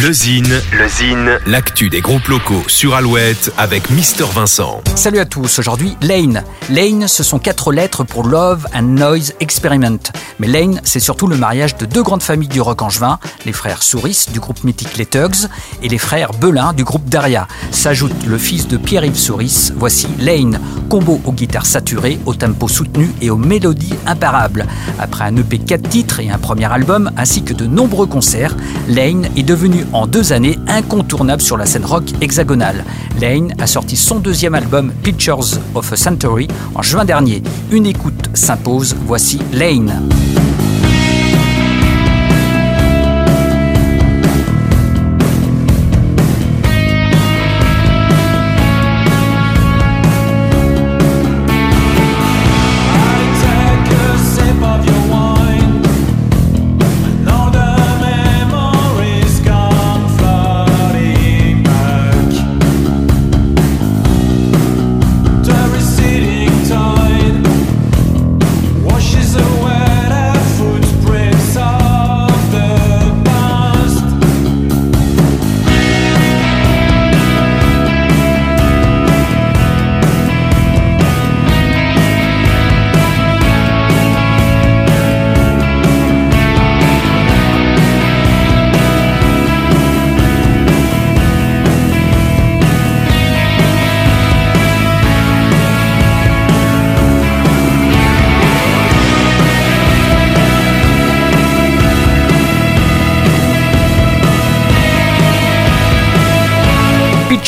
Le 0.00 0.12
Zine, 0.12 0.60
le 0.78 0.86
Zine, 0.86 1.40
l'actu 1.46 1.90
des 1.90 2.00
groupes 2.00 2.28
locaux 2.28 2.62
sur 2.68 2.94
Alouette 2.94 3.52
avec 3.58 3.90
Mister 3.90 4.26
Vincent. 4.32 4.80
Salut 4.94 5.18
à 5.18 5.24
tous, 5.24 5.58
aujourd'hui 5.58 5.96
Lane. 6.02 6.44
Lane, 6.70 7.08
ce 7.08 7.24
sont 7.24 7.40
quatre 7.40 7.72
lettres 7.72 8.04
pour 8.04 8.24
Love 8.24 8.68
and 8.72 8.82
Noise 8.82 9.34
Experiment. 9.40 9.98
Mais 10.38 10.46
Lane, 10.46 10.80
c'est 10.84 11.00
surtout 11.00 11.26
le 11.26 11.36
mariage 11.36 11.76
de 11.78 11.84
deux 11.84 12.04
grandes 12.04 12.22
familles 12.22 12.48
du 12.48 12.60
rock 12.60 12.82
angevin, 12.82 13.18
les 13.44 13.52
frères 13.52 13.82
Souris 13.82 14.26
du 14.32 14.38
groupe 14.38 14.62
mythique 14.62 14.96
Les 14.98 15.06
Tugs 15.06 15.48
et 15.82 15.88
les 15.88 15.98
frères 15.98 16.30
Belin 16.32 16.74
du 16.74 16.84
groupe 16.84 17.08
Daria. 17.08 17.48
S'ajoute 17.72 18.24
le 18.24 18.38
fils 18.38 18.68
de 18.68 18.76
Pierre-Yves 18.76 19.18
Souris, 19.18 19.72
voici 19.74 20.06
Lane, 20.20 20.60
combo 20.88 21.20
aux 21.24 21.32
guitares 21.32 21.66
saturées, 21.66 22.20
au 22.24 22.34
tempo 22.34 22.68
soutenu 22.68 23.10
et 23.20 23.30
aux 23.30 23.36
mélodies 23.36 23.94
imparables. 24.06 24.66
Après 25.00 25.24
un 25.24 25.36
EP 25.36 25.58
4 25.58 25.88
titres 25.88 26.20
et 26.20 26.30
un 26.30 26.38
premier 26.38 26.70
album, 26.72 27.10
ainsi 27.16 27.42
que 27.42 27.52
de 27.52 27.66
nombreux 27.66 28.06
concerts, 28.06 28.54
Lane 28.86 29.28
est 29.36 29.42
devenu 29.42 29.86
en 29.92 30.06
deux 30.06 30.32
années 30.32 30.58
incontournable 30.66 31.42
sur 31.42 31.56
la 31.56 31.66
scène 31.66 31.84
rock 31.84 32.04
hexagonale. 32.20 32.84
Lane 33.20 33.54
a 33.58 33.66
sorti 33.66 33.96
son 33.96 34.18
deuxième 34.18 34.54
album 34.54 34.92
Pictures 35.02 35.58
of 35.74 35.92
a 35.92 35.96
Century 35.96 36.48
en 36.74 36.82
juin 36.82 37.04
dernier. 37.04 37.42
Une 37.70 37.86
écoute 37.86 38.30
s'impose, 38.34 38.96
voici 39.06 39.38
Lane. 39.52 40.08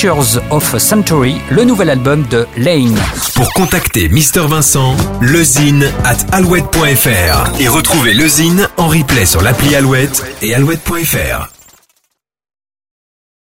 Pictures 0.01 0.41
of 0.51 0.75
a 0.75 0.79
Century, 0.79 1.43
le 1.51 1.63
nouvel 1.65 1.91
album 1.91 2.25
de 2.31 2.47
Lane. 2.57 2.99
Pour 3.35 3.53
contacter 3.53 4.09
Mister 4.09 4.41
Vincent, 4.49 4.97
lezine 5.21 5.93
at 6.05 6.17
alouette.fr 6.33 7.61
et 7.61 7.69
retrouver 7.69 8.15
lezine 8.15 8.67
en 8.79 8.89
replay 8.89 9.27
sur 9.27 9.43
l'appli 9.43 9.75
Alouette 9.75 10.25
et 10.41 10.55
alouette.fr. 10.55 11.60